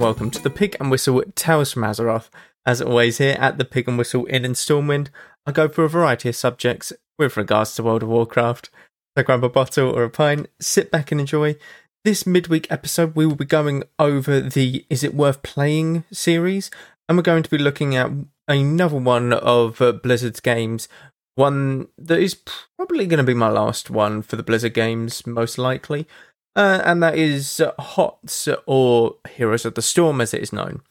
[0.00, 2.30] and welcome to the Pig and Whistle Tales from Azeroth.
[2.64, 5.08] As always, here at the Pig and Whistle Inn in Stormwind,
[5.44, 8.70] I go through a variety of subjects with regards to World of Warcraft.
[9.14, 11.56] So grab a bottle or a pint, sit back and enjoy.
[12.02, 16.70] This midweek episode, we will be going over the Is It Worth Playing series,
[17.06, 18.10] and we're going to be looking at
[18.48, 20.88] another one of uh, Blizzard's games.
[21.34, 22.40] One that is
[22.78, 26.08] probably going to be my last one for the Blizzard games, most likely
[26.56, 30.82] uh, and that is HOTS or Heroes of the Storm as it is known.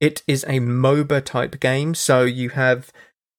[0.00, 2.90] It is a MOBA type game, so you have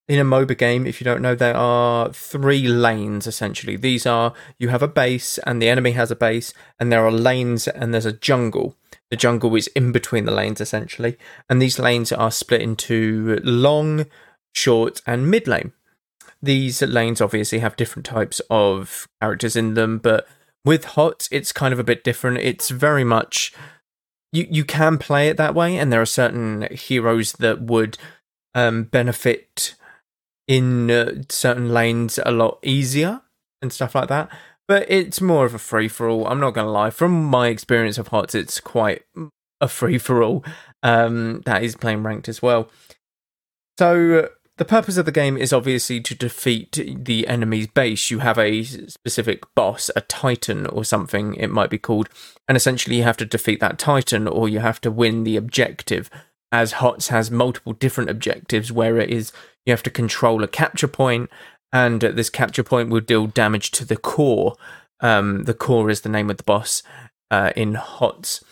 [0.07, 3.77] in a MOBA game, if you don't know, there are three lanes essentially.
[3.77, 7.11] These are you have a base and the enemy has a base, and there are
[7.11, 8.75] lanes and there's a jungle.
[9.09, 11.17] The jungle is in between the lanes essentially,
[11.49, 14.05] and these lanes are split into long,
[14.53, 15.71] short, and mid lane.
[16.43, 20.27] These lanes obviously have different types of characters in them, but
[20.65, 22.37] with Hot, it's kind of a bit different.
[22.39, 23.53] It's very much
[24.31, 27.97] you you can play it that way, and there are certain heroes that would
[28.53, 29.75] um, benefit
[30.47, 33.21] in uh, certain lanes a lot easier
[33.61, 34.29] and stuff like that.
[34.67, 36.27] But it's more of a free for all.
[36.27, 36.91] I'm not going to lie.
[36.91, 39.03] From my experience of HOTS, it's quite
[39.59, 40.45] a free for all.
[40.81, 42.69] Um, that is playing ranked as well.
[43.77, 44.29] So
[44.61, 48.11] the purpose of the game is obviously to defeat the enemy's base.
[48.11, 52.09] You have a specific boss, a titan or something, it might be called,
[52.47, 56.11] and essentially you have to defeat that titan or you have to win the objective.
[56.51, 59.31] As HOTS has multiple different objectives where it is
[59.65, 61.31] you have to control a capture point,
[61.73, 64.57] and this capture point will deal damage to the core.
[64.99, 66.83] Um, the core is the name of the boss
[67.31, 68.43] uh, in HOTS.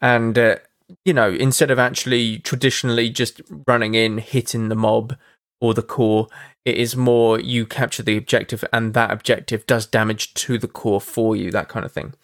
[0.00, 0.56] And, uh,
[1.04, 5.16] you know, instead of actually traditionally just running in, hitting the mob,
[5.60, 6.28] or the core.
[6.64, 11.00] It is more you capture the objective and that objective does damage to the core
[11.00, 12.14] for you, that kind of thing.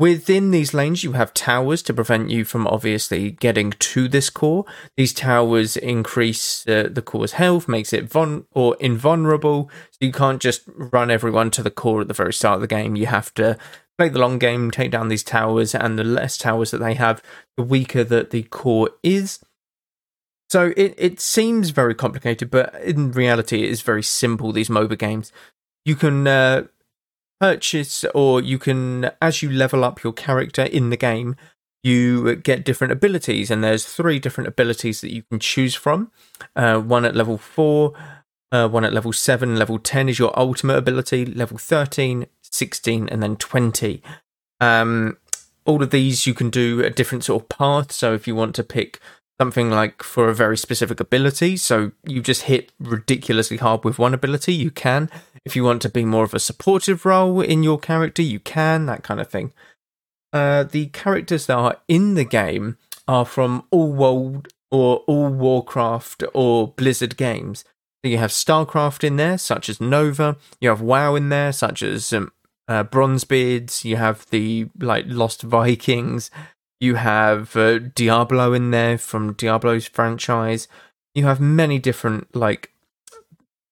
[0.00, 4.64] Within these lanes, you have towers to prevent you from obviously getting to this core.
[4.96, 9.70] These towers increase uh, the core's health, makes it von or invulnerable.
[9.90, 12.66] So you can't just run everyone to the core at the very start of the
[12.66, 12.96] game.
[12.96, 13.58] You have to
[13.98, 17.22] play the long game, take down these towers, and the less towers that they have,
[17.58, 19.38] the weaker that the core is.
[20.50, 24.50] So it, it seems very complicated, but in reality, it is very simple.
[24.50, 25.30] These MOBA games,
[25.84, 26.64] you can uh,
[27.38, 31.36] purchase, or you can, as you level up your character in the game,
[31.84, 36.10] you get different abilities, and there's three different abilities that you can choose from.
[36.56, 37.92] Uh, one at level four,
[38.50, 41.24] uh, one at level seven, level ten is your ultimate ability.
[41.24, 44.02] Level 13, 16, and then twenty.
[44.60, 45.16] Um,
[45.64, 47.92] all of these you can do a different sort of path.
[47.92, 48.98] So if you want to pick
[49.40, 51.56] something like for a very specific ability.
[51.56, 55.08] So you just hit ridiculously hard with one ability, you can.
[55.46, 58.84] If you want to be more of a supportive role in your character, you can,
[58.84, 59.54] that kind of thing.
[60.30, 62.76] Uh, the characters that are in the game
[63.08, 67.64] are from all world or all Warcraft or Blizzard games.
[68.04, 70.36] So you have StarCraft in there, such as Nova.
[70.60, 72.30] You have WoW in there, such as um,
[72.68, 73.84] uh, Bronzebeards.
[73.84, 76.30] You have the like Lost Vikings.
[76.80, 80.66] You have uh, Diablo in there from Diablo's franchise.
[81.14, 82.72] You have many different like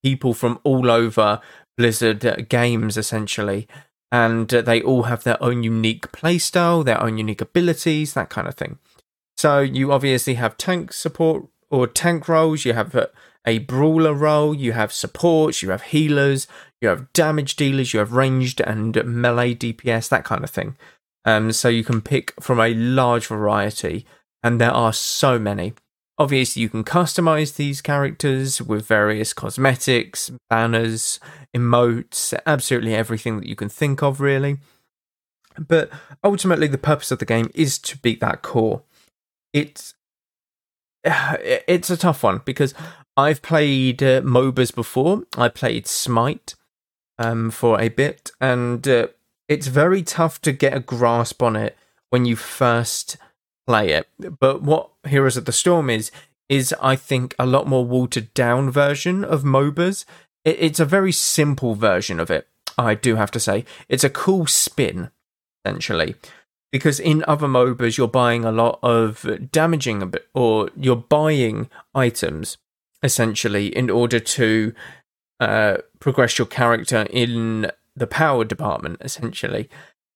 [0.03, 1.41] people from all over
[1.79, 3.67] Blizzard uh, games essentially,
[4.13, 8.47] and uh, they all have their own unique playstyle, their own unique abilities, that kind
[8.47, 8.79] of thing.
[9.39, 12.65] So you obviously have tank support or tank roles.
[12.65, 13.09] You have a,
[13.47, 14.55] a brawler role.
[14.55, 15.63] You have supports.
[15.63, 16.47] You have healers.
[16.81, 17.95] You have damage dealers.
[17.95, 20.77] You have ranged and melee DPS, that kind of thing.
[21.25, 24.07] Um, so you can pick from a large variety,
[24.43, 25.75] and there are so many.
[26.17, 31.21] Obviously, you can customize these characters with various cosmetics, banners,
[31.57, 34.59] emotes, absolutely everything that you can think of, really.
[35.59, 35.91] But
[36.25, 38.83] ultimately, the purpose of the game is to beat that core.
[39.53, 39.95] It's
[41.05, 42.75] it's a tough one because
[43.17, 45.23] I've played uh, MOBAs before.
[45.37, 46.55] I played Smite
[47.19, 49.09] um, for a bit, and uh,
[49.49, 51.77] it's very tough to get a grasp on it
[52.11, 53.17] when you first
[53.67, 54.09] play it.
[54.39, 56.11] But what Heroes of the Storm is,
[56.49, 60.05] is I think a lot more watered down version of MOBAs.
[60.45, 63.65] It's a very simple version of it, I do have to say.
[63.89, 65.11] It's a cool spin,
[65.65, 66.15] essentially.
[66.73, 72.59] Because in other MOBAs, you're buying a lot of damaging or you're buying items
[73.03, 74.75] essentially in order to
[75.41, 79.69] uh, progress your character in the power department essentially.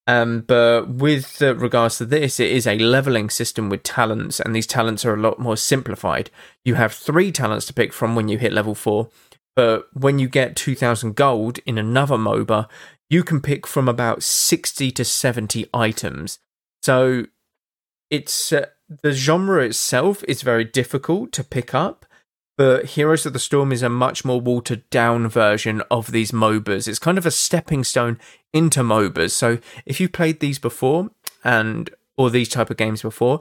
[0.07, 4.55] Um, but with uh, regards to this, it is a leveling system with talents, and
[4.55, 6.29] these talents are a lot more simplified.
[6.65, 9.11] You have three talents to pick from when you hit level four,
[9.55, 12.69] but when you get 2000 gold in another MOBA,
[13.11, 16.39] you can pick from about 60 to 70 items.
[16.83, 17.27] So
[18.11, 18.67] it's uh,
[19.03, 22.07] the genre itself is very difficult to pick up,
[22.57, 26.87] but Heroes of the Storm is a much more watered down version of these MOBAs.
[26.87, 28.19] It's kind of a stepping stone
[28.53, 29.31] into MOBAs.
[29.31, 31.11] So if you played these before
[31.43, 33.41] and or these type of games before,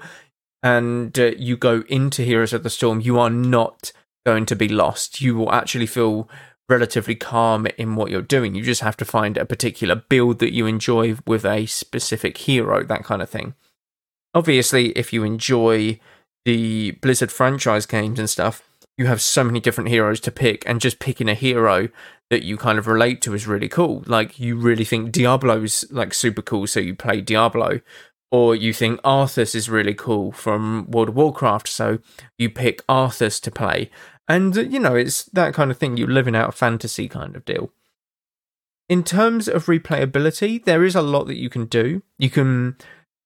[0.63, 3.91] and uh, you go into Heroes of the Storm, you are not
[4.25, 5.19] going to be lost.
[5.19, 6.29] You will actually feel
[6.69, 8.55] relatively calm in what you're doing.
[8.55, 12.83] You just have to find a particular build that you enjoy with a specific hero,
[12.83, 13.55] that kind of thing.
[14.33, 15.99] Obviously, if you enjoy
[16.45, 18.63] the Blizzard franchise games and stuff,
[18.97, 21.89] you have so many different heroes to pick, and just picking a hero
[22.29, 24.03] that you kind of relate to is really cool.
[24.05, 27.81] Like, you really think Diablo's like super cool, so you play Diablo.
[28.33, 31.99] Or you think Arthas is really cool from World of Warcraft, so
[32.37, 33.91] you pick Arthas to play.
[34.25, 35.97] And, you know, it's that kind of thing.
[35.97, 37.73] You're living out a fantasy kind of deal.
[38.87, 42.03] In terms of replayability, there is a lot that you can do.
[42.17, 42.77] You can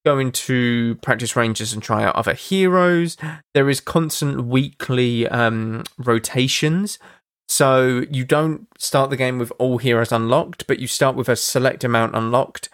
[0.05, 3.17] go into practice ranges and try out other heroes.
[3.53, 6.99] There is constant weekly um, rotations.
[7.47, 11.35] So you don't start the game with all heroes unlocked, but you start with a
[11.35, 12.69] select amount unlocked.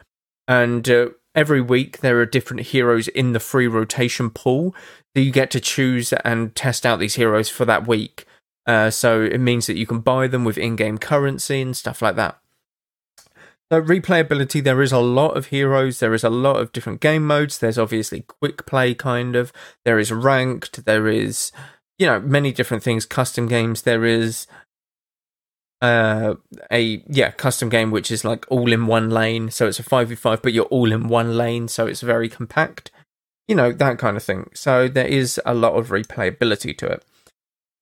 [0.47, 4.75] And uh, every week there are different heroes in the free rotation pool
[5.13, 8.25] that you get to choose and test out these heroes for that week.
[8.65, 12.15] Uh, so it means that you can buy them with in-game currency and stuff like
[12.15, 12.40] that.
[13.71, 15.99] So replayability, there is a lot of heroes.
[15.99, 17.57] There is a lot of different game modes.
[17.57, 19.53] There's obviously quick play, kind of.
[19.85, 20.85] There is ranked.
[20.85, 21.51] There is,
[21.97, 23.05] you know, many different things.
[23.05, 23.83] Custom games.
[23.83, 24.45] There is
[25.81, 26.35] uh,
[26.71, 29.49] a yeah custom game which is like all in one lane.
[29.49, 31.67] So it's a five v five, but you're all in one lane.
[31.69, 32.91] So it's very compact
[33.51, 34.49] you know, that kind of thing.
[34.53, 37.03] So there is a lot of replayability to it.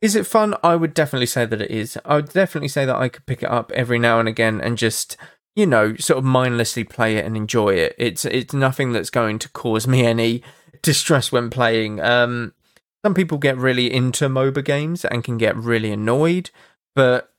[0.02, 0.56] Is it fun?
[0.64, 1.96] I would definitely say that it is.
[2.04, 4.80] I would definitely say that I could pick it up every now and again and
[4.80, 5.16] just,
[5.60, 7.94] you know, sort of mindlessly play it and enjoy it.
[7.98, 10.42] It's it's nothing that's going to cause me any
[10.82, 12.00] distress when playing.
[12.00, 12.54] Um,
[13.04, 16.50] some people get really into MOBA games and can get really annoyed,
[16.96, 17.34] but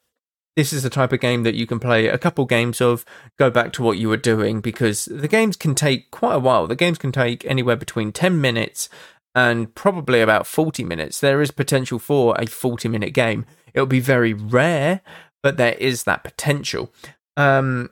[0.54, 3.04] this is the type of game that you can play a couple games of,
[3.38, 6.66] go back to what you were doing because the games can take quite a while.
[6.66, 8.90] The games can take anywhere between 10 minutes
[9.34, 11.20] and probably about 40 minutes.
[11.20, 13.46] There is potential for a 40 minute game.
[13.72, 15.00] It'll be very rare,
[15.42, 16.92] but there is that potential.
[17.36, 17.90] Um,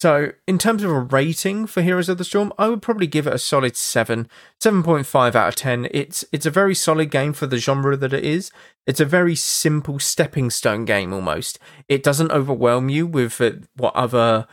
[0.00, 3.26] so, in terms of a rating for Heroes of the Storm, I would probably give
[3.26, 5.88] it a solid 7, 7.5 out of 10.
[5.90, 8.50] It's it's a very solid game for the genre that it is.
[8.86, 11.58] It's a very simple stepping stone game almost.
[11.86, 14.46] It doesn't overwhelm you with uh, what other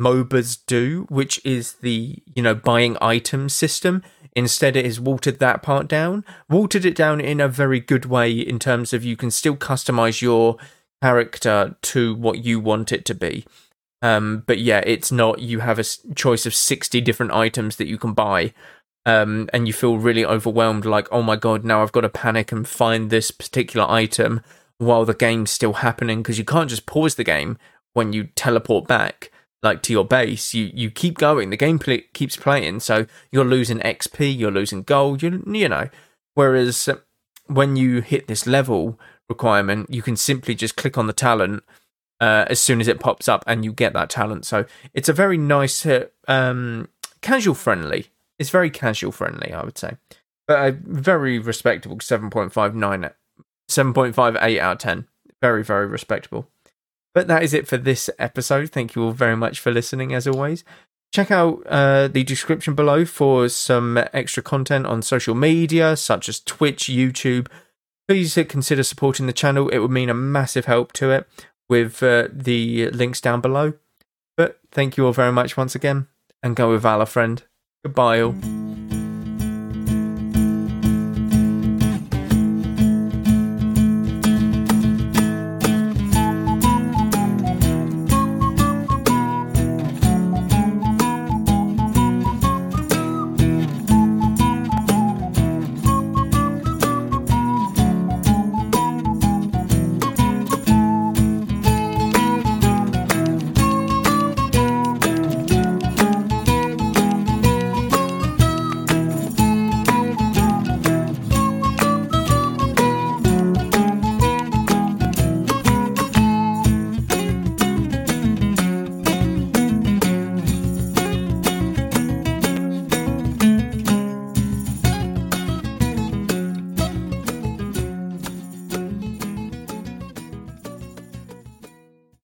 [0.00, 4.02] MOBAs do, which is the, you know, buying item system.
[4.34, 8.32] Instead, it has watered that part down, watered it down in a very good way
[8.32, 10.56] in terms of you can still customize your
[11.02, 13.44] character to what you want it to be
[14.02, 15.40] um, but yeah, it's not.
[15.40, 15.84] You have a
[16.14, 18.52] choice of sixty different items that you can buy,
[19.04, 20.84] um, and you feel really overwhelmed.
[20.84, 24.42] Like, oh my god, now I've got to panic and find this particular item
[24.78, 27.58] while the game's still happening because you can't just pause the game
[27.94, 29.30] when you teleport back
[29.62, 30.54] like to your base.
[30.54, 31.50] You you keep going.
[31.50, 35.22] The game play, keeps playing, so you're losing XP, you're losing gold.
[35.22, 35.88] You you know.
[36.34, 36.88] Whereas
[37.46, 38.98] when you hit this level
[39.28, 41.64] requirement, you can simply just click on the talent
[42.20, 44.44] uh, as soon as it pops up and you get that talent.
[44.44, 45.86] So it's a very nice,
[46.28, 46.88] um,
[47.20, 48.08] casual friendly.
[48.38, 49.96] It's very casual friendly, I would say.
[50.46, 53.12] But a very respectable 7.59,
[53.68, 55.08] 7.58 out of 10.
[55.42, 56.48] Very, very respectable.
[57.14, 58.70] But that is it for this episode.
[58.70, 60.64] Thank you all very much for listening, as always.
[61.12, 66.40] Check out uh, the description below for some extra content on social media, such as
[66.40, 67.48] Twitch, YouTube.
[68.06, 71.26] Please consider supporting the channel, it would mean a massive help to it
[71.68, 73.74] with uh, the links down below.
[74.36, 76.08] But thank you all very much once again,
[76.42, 77.42] and go with Valor, friend.
[77.84, 78.55] Goodbye, all.